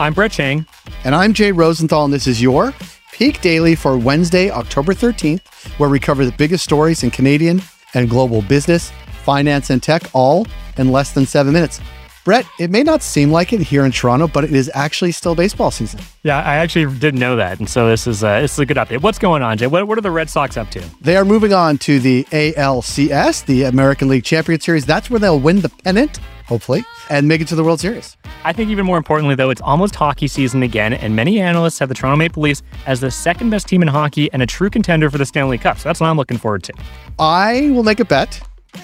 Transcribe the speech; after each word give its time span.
I'm 0.00 0.14
Brett 0.14 0.30
Chang. 0.30 0.64
And 1.02 1.12
I'm 1.12 1.32
Jay 1.32 1.50
Rosenthal, 1.50 2.04
and 2.04 2.14
this 2.14 2.28
is 2.28 2.40
your 2.40 2.72
Peak 3.12 3.40
Daily 3.40 3.74
for 3.74 3.98
Wednesday, 3.98 4.48
October 4.48 4.94
13th, 4.94 5.40
where 5.78 5.90
we 5.90 5.98
cover 5.98 6.24
the 6.24 6.30
biggest 6.30 6.62
stories 6.62 7.02
in 7.02 7.10
Canadian 7.10 7.60
and 7.94 8.08
global 8.08 8.42
business, 8.42 8.92
finance, 9.24 9.70
and 9.70 9.82
tech, 9.82 10.02
all 10.12 10.46
in 10.76 10.92
less 10.92 11.14
than 11.14 11.26
seven 11.26 11.52
minutes. 11.52 11.80
Brett, 12.24 12.46
it 12.60 12.70
may 12.70 12.84
not 12.84 13.02
seem 13.02 13.32
like 13.32 13.52
it 13.52 13.60
here 13.60 13.84
in 13.84 13.90
Toronto, 13.90 14.28
but 14.28 14.44
it 14.44 14.52
is 14.52 14.70
actually 14.72 15.10
still 15.10 15.34
baseball 15.34 15.72
season. 15.72 15.98
Yeah, 16.22 16.38
I 16.42 16.56
actually 16.56 16.96
didn't 16.98 17.18
know 17.18 17.34
that, 17.34 17.58
and 17.58 17.68
so 17.68 17.88
this 17.88 18.06
is 18.06 18.22
uh, 18.22 18.40
this 18.40 18.52
is 18.52 18.58
a 18.60 18.66
good 18.66 18.76
update. 18.76 19.02
What's 19.02 19.18
going 19.18 19.42
on, 19.42 19.58
Jay? 19.58 19.66
What, 19.66 19.88
what 19.88 19.98
are 19.98 20.02
the 20.02 20.10
Red 20.12 20.30
Sox 20.30 20.56
up 20.56 20.70
to? 20.72 20.84
They 21.00 21.16
are 21.16 21.24
moving 21.24 21.52
on 21.52 21.78
to 21.78 21.98
the 21.98 22.24
ALCS, 22.24 23.46
the 23.46 23.64
American 23.64 24.08
League 24.08 24.24
Champion 24.24 24.60
Series. 24.60 24.86
That's 24.86 25.10
where 25.10 25.18
they'll 25.18 25.40
win 25.40 25.62
the 25.62 25.70
pennant, 25.70 26.18
hopefully, 26.46 26.84
and 27.10 27.26
make 27.26 27.40
it 27.40 27.48
to 27.48 27.56
the 27.56 27.64
World 27.64 27.80
Series. 27.80 28.17
I 28.44 28.52
think 28.52 28.70
even 28.70 28.86
more 28.86 28.96
importantly, 28.96 29.34
though, 29.34 29.50
it's 29.50 29.60
almost 29.60 29.94
hockey 29.94 30.28
season 30.28 30.62
again, 30.62 30.94
and 30.94 31.14
many 31.14 31.40
analysts 31.40 31.78
have 31.80 31.88
the 31.88 31.94
Toronto 31.94 32.16
Maple 32.16 32.42
Leafs 32.42 32.62
as 32.86 33.00
the 33.00 33.10
second 33.10 33.50
best 33.50 33.66
team 33.66 33.82
in 33.82 33.88
hockey 33.88 34.32
and 34.32 34.42
a 34.42 34.46
true 34.46 34.70
contender 34.70 35.10
for 35.10 35.18
the 35.18 35.26
Stanley 35.26 35.58
Cup. 35.58 35.78
So 35.78 35.88
that's 35.88 36.00
what 36.00 36.08
I'm 36.08 36.16
looking 36.16 36.38
forward 36.38 36.62
to. 36.64 36.72
I 37.18 37.70
will 37.70 37.82
make 37.82 38.00
a 38.00 38.04
bet 38.04 38.40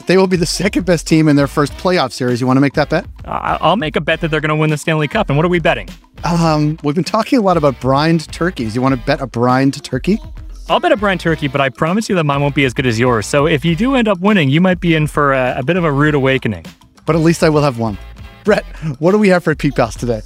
they 0.06 0.16
will 0.16 0.26
be 0.26 0.36
the 0.36 0.46
second 0.46 0.84
best 0.86 1.06
team 1.06 1.28
in 1.28 1.36
their 1.36 1.46
first 1.46 1.72
playoff 1.74 2.12
series. 2.12 2.40
You 2.40 2.46
want 2.46 2.56
to 2.56 2.60
make 2.60 2.74
that 2.74 2.90
bet? 2.90 3.06
Uh, 3.24 3.58
I'll 3.60 3.76
make 3.76 3.96
a 3.96 4.00
bet 4.00 4.20
that 4.20 4.30
they're 4.30 4.40
going 4.40 4.50
to 4.50 4.56
win 4.56 4.70
the 4.70 4.76
Stanley 4.76 5.08
Cup. 5.08 5.28
And 5.28 5.36
what 5.36 5.46
are 5.46 5.48
we 5.48 5.60
betting? 5.60 5.88
Um, 6.24 6.78
we've 6.82 6.94
been 6.94 7.04
talking 7.04 7.38
a 7.38 7.42
lot 7.42 7.56
about 7.56 7.80
brined 7.80 8.30
turkeys. 8.32 8.74
You 8.74 8.82
want 8.82 8.98
to 8.98 9.06
bet 9.06 9.20
a 9.20 9.26
brined 9.26 9.82
turkey? 9.84 10.18
I'll 10.68 10.80
bet 10.80 10.92
a 10.92 10.96
brined 10.96 11.20
turkey, 11.20 11.48
but 11.48 11.60
I 11.60 11.68
promise 11.68 12.08
you 12.08 12.14
that 12.14 12.24
mine 12.24 12.40
won't 12.40 12.54
be 12.54 12.64
as 12.64 12.72
good 12.72 12.86
as 12.86 12.98
yours. 12.98 13.26
So 13.26 13.46
if 13.46 13.64
you 13.64 13.76
do 13.76 13.94
end 13.94 14.08
up 14.08 14.20
winning, 14.20 14.48
you 14.48 14.60
might 14.60 14.80
be 14.80 14.94
in 14.94 15.06
for 15.06 15.32
a, 15.32 15.56
a 15.58 15.62
bit 15.62 15.76
of 15.76 15.84
a 15.84 15.92
rude 15.92 16.14
awakening. 16.14 16.64
But 17.04 17.16
at 17.16 17.22
least 17.22 17.44
I 17.44 17.50
will 17.50 17.62
have 17.62 17.78
one. 17.78 17.98
Brett, 18.44 18.64
what 18.98 19.12
do 19.12 19.18
we 19.18 19.28
have 19.28 19.42
for 19.42 19.54
Peak 19.54 19.74
Pals 19.74 19.96
today? 19.96 20.20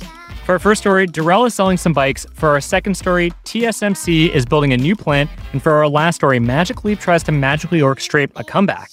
For 0.45 0.53
our 0.53 0.59
first 0.59 0.81
story, 0.81 1.07
Dorel 1.07 1.47
is 1.47 1.55
selling 1.55 1.77
some 1.77 1.93
bikes. 1.93 2.27
For 2.35 2.49
our 2.49 2.61
second 2.61 2.97
story, 2.97 3.31
TSMC 3.45 4.31
is 4.31 4.45
building 4.45 4.73
a 4.73 4.77
new 4.77 4.97
plant. 4.97 5.31
And 5.53 5.63
for 5.63 5.73
our 5.73 5.89
last 5.89 6.17
story, 6.17 6.41
Magic 6.41 6.85
Leap 6.85 6.99
tries 6.99 7.23
to 7.25 7.33
magically 7.33 7.81
orchestrate 7.81 8.31
a 8.35 8.43
comeback. 8.43 8.91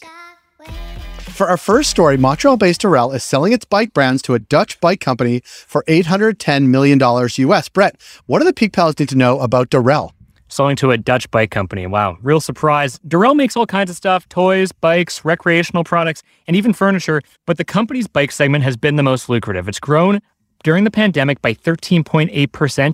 For 1.17 1.47
our 1.47 1.57
first 1.57 1.89
story, 1.89 2.17
Montreal 2.17 2.55
based 2.55 2.81
Dorel 2.81 3.13
is 3.13 3.23
selling 3.23 3.51
its 3.51 3.65
bike 3.65 3.93
brands 3.93 4.21
to 4.23 4.35
a 4.35 4.39
Dutch 4.39 4.79
bike 4.79 5.01
company 5.01 5.41
for 5.43 5.83
$810 5.87 6.67
million 6.67 6.99
US. 6.99 7.69
Brett, 7.69 7.99
what 8.25 8.39
do 8.39 8.45
the 8.45 8.53
Peak 8.53 8.73
Pals 8.73 8.97
need 8.99 9.09
to 9.09 9.17
know 9.17 9.39
about 9.39 9.69
Dorel? 9.69 10.11
Selling 10.55 10.77
to 10.77 10.91
a 10.91 10.97
Dutch 10.97 11.29
bike 11.31 11.51
company. 11.51 11.85
Wow, 11.85 12.17
real 12.21 12.39
surprise. 12.39 12.97
Dorel 12.99 13.35
makes 13.35 13.57
all 13.57 13.65
kinds 13.65 13.89
of 13.89 13.97
stuff 13.97 14.29
toys, 14.29 14.71
bikes, 14.71 15.25
recreational 15.25 15.83
products, 15.83 16.23
and 16.47 16.55
even 16.55 16.71
furniture, 16.71 17.21
but 17.45 17.57
the 17.57 17.65
company's 17.65 18.07
bike 18.07 18.31
segment 18.31 18.63
has 18.63 18.77
been 18.77 18.95
the 18.95 19.03
most 19.03 19.27
lucrative. 19.27 19.67
It's 19.67 19.81
grown 19.81 20.21
during 20.63 20.85
the 20.85 20.91
pandemic 20.91 21.41
by 21.41 21.53
13.8% 21.53 22.31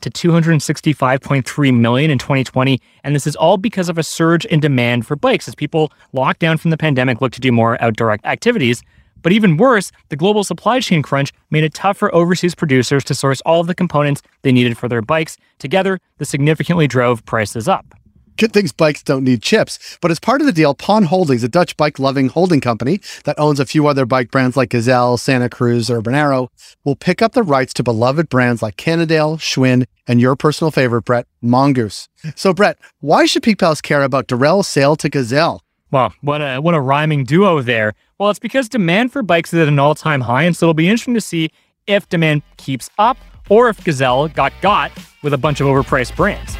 to 0.01 0.09
265.3 0.09 1.79
million 1.79 2.09
in 2.09 2.17
2020 2.17 2.81
and 3.03 3.15
this 3.15 3.27
is 3.27 3.35
all 3.35 3.57
because 3.57 3.89
of 3.89 3.99
a 3.99 4.03
surge 4.03 4.43
in 4.45 4.59
demand 4.59 5.05
for 5.05 5.15
bikes 5.15 5.47
as 5.47 5.53
people 5.53 5.91
locked 6.13 6.39
down 6.39 6.57
from 6.57 6.71
the 6.71 6.77
pandemic 6.77 7.21
look 7.21 7.31
to 7.31 7.39
do 7.39 7.51
more 7.51 7.81
outdoor 7.81 8.17
activities 8.25 8.81
but 9.21 9.31
even 9.31 9.57
worse 9.57 9.91
the 10.09 10.15
global 10.15 10.43
supply 10.43 10.79
chain 10.79 11.01
crunch 11.01 11.33
made 11.49 11.63
it 11.63 11.73
tough 11.73 11.97
for 11.97 12.13
overseas 12.13 12.55
producers 12.55 13.03
to 13.03 13.15
source 13.15 13.41
all 13.41 13.61
of 13.61 13.67
the 13.67 13.75
components 13.75 14.21
they 14.41 14.51
needed 14.51 14.77
for 14.77 14.87
their 14.87 15.01
bikes 15.01 15.37
together 15.59 15.99
this 16.17 16.29
significantly 16.29 16.87
drove 16.87 17.25
prices 17.25 17.67
up 17.67 17.95
Good 18.37 18.53
things 18.53 18.71
bikes 18.71 19.03
don't 19.03 19.23
need 19.23 19.43
chips. 19.43 19.99
But 20.01 20.09
as 20.09 20.19
part 20.19 20.41
of 20.41 20.47
the 20.47 20.53
deal, 20.53 20.73
Pon 20.73 21.03
Holdings, 21.03 21.43
a 21.43 21.47
Dutch 21.47 21.77
bike 21.77 21.99
loving 21.99 22.29
holding 22.29 22.59
company 22.59 22.99
that 23.25 23.37
owns 23.39 23.59
a 23.59 23.67
few 23.67 23.85
other 23.87 24.05
bike 24.05 24.31
brands 24.31 24.57
like 24.57 24.69
Gazelle, 24.69 25.17
Santa 25.17 25.49
Cruz, 25.49 25.91
Urban 25.91 26.15
Arrow, 26.15 26.49
will 26.83 26.95
pick 26.95 27.21
up 27.21 27.33
the 27.33 27.43
rights 27.43 27.73
to 27.73 27.83
beloved 27.83 28.29
brands 28.29 28.61
like 28.61 28.77
Cannondale, 28.77 29.37
Schwinn, 29.37 29.85
and 30.07 30.19
your 30.19 30.35
personal 30.35 30.71
favorite, 30.71 31.03
Brett, 31.03 31.27
Mongoose. 31.41 32.09
So, 32.35 32.53
Brett, 32.53 32.79
why 32.99 33.25
should 33.27 33.43
Peak 33.43 33.59
Pals 33.59 33.81
care 33.81 34.01
about 34.01 34.27
Dorel's 34.27 34.67
sale 34.67 34.95
to 34.95 35.09
Gazelle? 35.09 35.61
Well, 35.91 36.13
what 36.21 36.41
a 36.41 36.59
what 36.59 36.73
a 36.73 36.81
rhyming 36.81 37.25
duo 37.25 37.61
there. 37.61 37.93
Well, 38.21 38.29
it's 38.29 38.37
because 38.37 38.69
demand 38.69 39.11
for 39.11 39.23
bikes 39.23 39.51
is 39.51 39.61
at 39.61 39.67
an 39.67 39.79
all-time 39.79 40.21
high, 40.21 40.43
and 40.43 40.55
so 40.55 40.65
it'll 40.65 40.75
be 40.75 40.87
interesting 40.87 41.15
to 41.15 41.21
see 41.21 41.49
if 41.87 42.07
demand 42.07 42.43
keeps 42.57 42.87
up 42.99 43.17
or 43.49 43.67
if 43.67 43.83
Gazelle 43.83 44.27
got 44.27 44.53
got 44.61 44.91
with 45.23 45.33
a 45.33 45.39
bunch 45.39 45.59
of 45.59 45.65
overpriced 45.65 46.15
brands. 46.15 46.55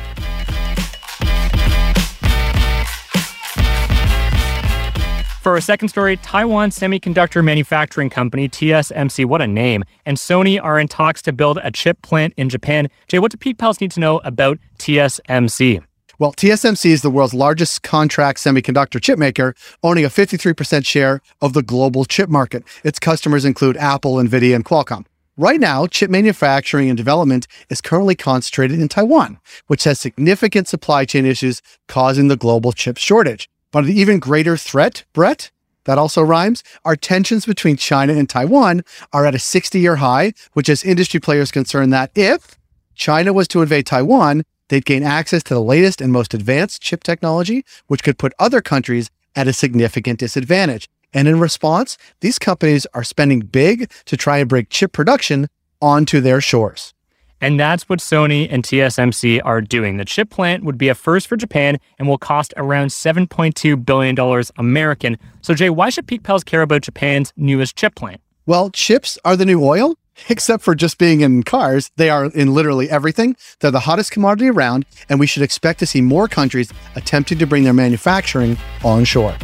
For 5.43 5.51
our 5.51 5.61
second 5.61 5.89
story, 5.89 6.17
Taiwan 6.17 6.71
Semiconductor 6.71 7.43
Manufacturing 7.43 8.09
Company, 8.09 8.49
TSMC, 8.49 9.25
what 9.25 9.39
a 9.39 9.45
name, 9.45 9.83
and 10.03 10.17
Sony 10.17 10.59
are 10.59 10.79
in 10.79 10.87
talks 10.87 11.21
to 11.21 11.31
build 11.31 11.59
a 11.61 11.69
chip 11.69 12.01
plant 12.01 12.33
in 12.37 12.49
Japan. 12.49 12.89
Jay, 13.07 13.19
what 13.19 13.31
do 13.31 13.37
Peak 13.37 13.59
Pals 13.59 13.79
need 13.79 13.91
to 13.91 13.99
know 13.99 14.17
about 14.23 14.57
TSMC? 14.79 15.83
Well, 16.21 16.33
TSMC 16.33 16.91
is 16.91 17.01
the 17.01 17.09
world's 17.09 17.33
largest 17.33 17.81
contract 17.81 18.37
semiconductor 18.37 19.01
chip 19.01 19.17
maker, 19.17 19.55
owning 19.81 20.05
a 20.05 20.07
53% 20.07 20.85
share 20.85 21.19
of 21.41 21.53
the 21.53 21.63
global 21.63 22.05
chip 22.05 22.29
market. 22.29 22.63
Its 22.83 22.99
customers 22.99 23.43
include 23.43 23.75
Apple, 23.77 24.17
Nvidia, 24.17 24.53
and 24.53 24.63
Qualcomm. 24.63 25.07
Right 25.35 25.59
now, 25.59 25.87
chip 25.87 26.11
manufacturing 26.11 26.89
and 26.89 26.95
development 26.95 27.47
is 27.71 27.81
currently 27.81 28.13
concentrated 28.13 28.79
in 28.79 28.87
Taiwan, 28.87 29.39
which 29.65 29.83
has 29.85 29.99
significant 29.99 30.67
supply 30.67 31.05
chain 31.05 31.25
issues 31.25 31.59
causing 31.87 32.27
the 32.27 32.37
global 32.37 32.71
chip 32.71 32.99
shortage. 32.99 33.49
But 33.71 33.85
an 33.85 33.89
even 33.89 34.19
greater 34.19 34.57
threat, 34.57 35.03
Brett, 35.13 35.49
that 35.85 35.97
also 35.97 36.21
rhymes, 36.21 36.63
our 36.85 36.95
tensions 36.95 37.47
between 37.47 37.77
China 37.77 38.13
and 38.13 38.29
Taiwan 38.29 38.83
are 39.11 39.25
at 39.25 39.33
a 39.33 39.39
60 39.39 39.79
year 39.79 39.95
high, 39.95 40.33
which 40.53 40.67
has 40.67 40.83
industry 40.83 41.19
players 41.19 41.49
concerned 41.49 41.91
that 41.93 42.11
if 42.13 42.59
China 42.93 43.33
was 43.33 43.47
to 43.47 43.63
invade 43.63 43.87
Taiwan, 43.87 44.43
they'd 44.71 44.85
gain 44.85 45.03
access 45.03 45.43
to 45.43 45.53
the 45.53 45.61
latest 45.61 45.99
and 46.01 46.11
most 46.13 46.33
advanced 46.33 46.81
chip 46.81 47.03
technology, 47.03 47.63
which 47.87 48.03
could 48.03 48.17
put 48.17 48.33
other 48.39 48.61
countries 48.61 49.11
at 49.35 49.47
a 49.47 49.53
significant 49.53 50.17
disadvantage. 50.17 50.87
And 51.13 51.27
in 51.27 51.41
response, 51.41 51.97
these 52.21 52.39
companies 52.39 52.87
are 52.93 53.03
spending 53.03 53.41
big 53.41 53.91
to 54.05 54.15
try 54.15 54.37
and 54.37 54.47
break 54.47 54.69
chip 54.69 54.93
production 54.93 55.49
onto 55.81 56.21
their 56.21 56.39
shores. 56.39 56.93
And 57.41 57.59
that's 57.59 57.89
what 57.89 57.99
Sony 57.99 58.47
and 58.49 58.63
TSMC 58.63 59.41
are 59.43 59.61
doing. 59.61 59.97
The 59.97 60.05
chip 60.05 60.29
plant 60.29 60.63
would 60.63 60.77
be 60.77 60.87
a 60.87 60.95
first 60.95 61.27
for 61.27 61.35
Japan 61.35 61.77
and 61.99 62.07
will 62.07 62.19
cost 62.19 62.53
around 62.55 62.89
$7.2 62.89 63.83
billion 63.83 64.43
American. 64.57 65.17
So, 65.41 65.53
Jay, 65.53 65.69
why 65.69 65.89
should 65.89 66.07
Peak 66.07 66.23
Pals 66.23 66.45
care 66.45 66.61
about 66.61 66.83
Japan's 66.83 67.33
newest 67.35 67.75
chip 67.75 67.95
plant? 67.95 68.21
Well, 68.45 68.69
chips 68.69 69.17
are 69.25 69.35
the 69.35 69.45
new 69.45 69.63
oil, 69.63 69.95
except 70.29 70.63
for 70.63 70.75
just 70.75 70.97
being 70.97 71.21
in 71.21 71.43
cars. 71.43 71.91
They 71.97 72.09
are 72.09 72.25
in 72.25 72.53
literally 72.53 72.89
everything. 72.89 73.35
They're 73.59 73.71
the 73.71 73.81
hottest 73.81 74.11
commodity 74.11 74.49
around, 74.49 74.85
and 75.09 75.19
we 75.19 75.27
should 75.27 75.43
expect 75.43 75.79
to 75.79 75.85
see 75.85 76.01
more 76.01 76.27
countries 76.27 76.71
attempting 76.95 77.37
to 77.39 77.47
bring 77.47 77.63
their 77.63 77.73
manufacturing 77.73 78.57
onshore. 78.83 79.35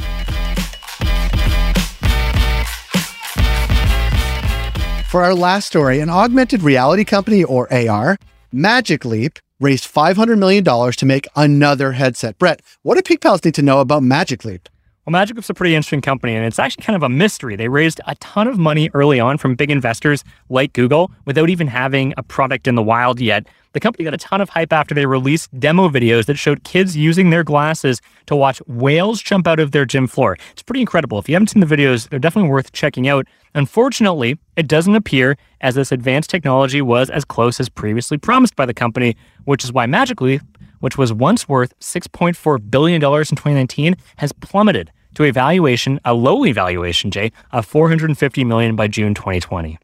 For 5.10 5.24
our 5.24 5.34
last 5.34 5.68
story, 5.68 6.02
an 6.02 6.10
augmented 6.10 6.64
reality 6.64 7.06
company, 7.06 7.44
or 7.44 7.72
AR, 7.74 8.18
Magic 8.52 9.06
Leap, 9.06 9.40
raised 9.60 9.92
$500 9.92 10.38
million 10.38 10.64
to 10.64 11.06
make 11.06 11.28
another 11.36 11.94
headset. 11.94 12.38
Brett, 12.38 12.62
what 12.84 12.96
do 12.96 13.02
Peak 13.02 13.22
Pals 13.22 13.44
need 13.44 13.56
to 13.56 13.62
know 13.62 13.80
about 13.80 14.04
Magic 14.04 14.44
Leap? 14.44 14.70
Well, 15.08 15.14
Magic 15.14 15.38
Leap's 15.38 15.50
a 15.50 15.54
pretty 15.54 15.74
interesting 15.74 16.02
company, 16.02 16.36
and 16.36 16.46
it's 16.46 16.60
actually 16.60 16.84
kind 16.84 16.98
of 16.98 17.02
a 17.02 17.08
mystery. 17.08 17.56
They 17.56 17.70
raised 17.70 18.02
a 18.08 18.16
ton 18.16 18.46
of 18.46 18.58
money 18.58 18.90
early 18.94 19.22
on 19.22 19.38
from 19.38 19.56
big 19.56 19.72
investors 19.72 20.22
like 20.50 20.74
Google 20.74 21.12
without 21.24 21.50
even 21.50 21.68
having 21.68 22.14
a 22.18 22.24
product 22.24 22.68
in 22.68 22.76
the 22.76 22.84
wild 22.84 23.22
yet. 23.22 23.48
The 23.72 23.80
company 23.80 24.04
got 24.04 24.14
a 24.14 24.18
ton 24.18 24.42
of 24.42 24.50
hype 24.50 24.74
after 24.74 24.94
they 24.94 25.06
released 25.06 25.58
demo 25.58 25.88
videos 25.88 26.26
that 26.26 26.36
showed 26.36 26.66
kids 26.66 26.98
using 26.98 27.30
their 27.30 27.46
glasses 27.46 28.02
to 28.26 28.36
watch 28.36 28.62
whales 28.68 29.22
jump 29.22 29.48
out 29.48 29.62
of 29.62 29.72
their 29.72 29.86
gym 29.86 30.08
floor. 30.08 30.36
It's 30.52 30.62
pretty 30.62 30.82
incredible. 30.82 31.20
If 31.20 31.30
you 31.30 31.36
haven't 31.36 31.52
seen 31.52 31.62
the 31.62 31.74
videos, 31.74 32.10
they're 32.10 32.20
definitely 32.20 32.50
worth 32.50 32.74
checking 32.74 33.08
out. 33.08 33.28
Unfortunately, 33.56 34.38
it 34.58 34.68
doesn't 34.68 34.94
appear 34.94 35.38
as 35.62 35.76
this 35.76 35.94
advanced 35.94 36.30
technology 36.30 36.82
was 36.82 37.10
as 37.10 37.24
close 37.24 37.62
as 37.62 37.70
previously 37.70 38.18
promised 38.18 38.58
by 38.58 38.66
the 38.66 38.74
company, 38.74 39.16
which 39.46 39.64
is 39.64 39.72
why 39.72 39.86
Magic 39.86 40.20
Leap, 40.20 40.42
which 40.82 40.98
was 40.98 41.14
once 41.14 41.48
worth 41.48 41.80
$6.4 41.80 42.70
billion 42.70 42.96
in 42.96 43.00
2019, 43.02 43.96
has 44.18 44.34
plummeted 44.34 44.92
to 45.18 45.24
a 45.24 45.32
valuation, 45.32 46.00
a 46.06 46.14
lowly 46.14 46.52
valuation, 46.52 47.10
Jay, 47.10 47.32
of 47.52 47.66
450 47.66 48.44
million 48.44 48.76
by 48.76 48.88
June 48.88 49.16
2020. 49.16 49.80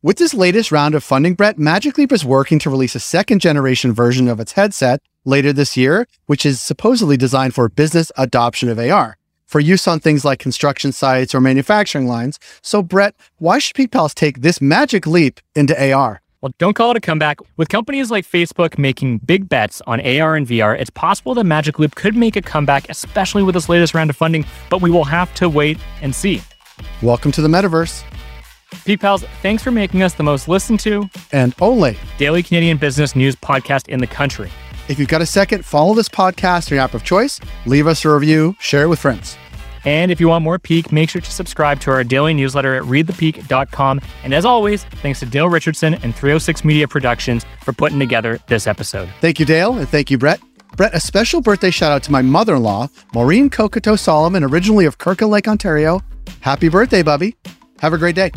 With 0.00 0.18
this 0.18 0.32
latest 0.32 0.70
round 0.70 0.94
of 0.94 1.02
funding, 1.02 1.34
Brett, 1.34 1.58
Magic 1.58 1.98
Leap 1.98 2.12
is 2.12 2.24
working 2.24 2.60
to 2.60 2.70
release 2.70 2.94
a 2.94 3.00
second 3.00 3.40
generation 3.40 3.92
version 3.92 4.28
of 4.28 4.38
its 4.38 4.52
headset 4.52 5.02
later 5.24 5.52
this 5.52 5.76
year, 5.76 6.06
which 6.26 6.46
is 6.46 6.60
supposedly 6.60 7.16
designed 7.16 7.52
for 7.52 7.68
business 7.68 8.12
adoption 8.16 8.68
of 8.68 8.78
AR 8.78 9.16
for 9.46 9.60
use 9.60 9.88
on 9.88 9.98
things 9.98 10.24
like 10.24 10.38
construction 10.38 10.92
sites 10.92 11.34
or 11.34 11.40
manufacturing 11.40 12.06
lines. 12.06 12.38
So, 12.62 12.82
Brett, 12.82 13.14
why 13.38 13.58
should 13.58 13.74
Peak 13.74 13.92
take 14.14 14.40
this 14.40 14.60
magic 14.60 15.06
leap 15.06 15.40
into 15.54 15.92
AR? 15.92 16.20
Well, 16.42 16.52
don't 16.58 16.74
call 16.74 16.90
it 16.90 16.98
a 16.98 17.00
comeback. 17.00 17.38
With 17.56 17.70
companies 17.70 18.10
like 18.10 18.26
Facebook 18.26 18.76
making 18.76 19.18
big 19.18 19.48
bets 19.48 19.80
on 19.86 20.00
AR 20.00 20.36
and 20.36 20.46
VR, 20.46 20.78
it's 20.78 20.90
possible 20.90 21.32
that 21.34 21.44
Magic 21.44 21.78
Leap 21.78 21.94
could 21.94 22.14
make 22.14 22.36
a 22.36 22.42
comeback, 22.42 22.90
especially 22.90 23.42
with 23.42 23.54
this 23.54 23.70
latest 23.70 23.94
round 23.94 24.10
of 24.10 24.16
funding, 24.16 24.44
but 24.68 24.82
we 24.82 24.90
will 24.90 25.04
have 25.04 25.32
to 25.36 25.48
wait 25.48 25.78
and 26.02 26.14
see. 26.14 26.42
Welcome 27.00 27.32
to 27.32 27.40
the 27.40 27.48
metaverse. 27.48 28.04
Peak 28.84 29.00
Pals, 29.00 29.24
thanks 29.40 29.62
for 29.62 29.70
making 29.70 30.02
us 30.02 30.12
the 30.12 30.22
most 30.22 30.46
listened 30.46 30.78
to 30.80 31.08
and 31.32 31.54
only 31.60 31.96
daily 32.18 32.42
Canadian 32.42 32.76
business 32.76 33.16
news 33.16 33.34
podcast 33.34 33.88
in 33.88 34.00
the 34.00 34.06
country. 34.06 34.50
If 34.88 34.98
you've 34.98 35.08
got 35.08 35.22
a 35.22 35.26
second, 35.26 35.64
follow 35.64 35.94
this 35.94 36.08
podcast 36.08 36.70
in 36.70 36.74
your 36.74 36.84
app 36.84 36.92
of 36.92 37.02
choice, 37.02 37.40
leave 37.64 37.86
us 37.86 38.04
a 38.04 38.10
review, 38.10 38.54
share 38.60 38.82
it 38.82 38.88
with 38.88 38.98
friends. 38.98 39.38
And 39.86 40.10
if 40.10 40.20
you 40.20 40.28
want 40.28 40.44
more 40.44 40.58
Peak, 40.58 40.92
make 40.92 41.08
sure 41.08 41.22
to 41.22 41.30
subscribe 41.30 41.80
to 41.80 41.92
our 41.92 42.04
daily 42.04 42.34
newsletter 42.34 42.74
at 42.74 42.82
readthepeak.com. 42.82 44.00
And 44.24 44.34
as 44.34 44.44
always, 44.44 44.84
thanks 44.84 45.20
to 45.20 45.26
Dale 45.26 45.48
Richardson 45.48 45.94
and 45.94 46.14
306 46.14 46.64
Media 46.64 46.86
Productions 46.86 47.46
for 47.62 47.72
putting 47.72 47.98
together 47.98 48.38
this 48.48 48.66
episode. 48.66 49.08
Thank 49.20 49.40
you, 49.40 49.46
Dale, 49.46 49.78
and 49.78 49.88
thank 49.88 50.10
you, 50.10 50.18
Brett. 50.18 50.40
Brett, 50.76 50.94
a 50.94 51.00
special 51.00 51.40
birthday 51.40 51.70
shout 51.70 51.92
out 51.92 52.02
to 52.02 52.12
my 52.12 52.20
mother 52.20 52.56
in 52.56 52.62
law, 52.62 52.88
Maureen 53.14 53.48
Kokoto 53.48 53.98
Solomon, 53.98 54.44
originally 54.44 54.84
of 54.84 54.98
Kirkland 54.98 55.30
Lake, 55.30 55.48
Ontario. 55.48 56.02
Happy 56.40 56.68
birthday, 56.68 57.02
Bubby. 57.02 57.34
Have 57.78 57.94
a 57.94 57.98
great 57.98 58.14
day. 58.14 58.30